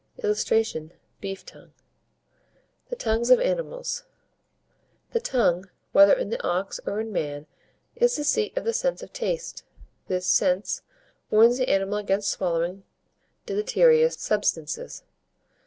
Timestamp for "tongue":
1.45-1.73, 5.19-5.69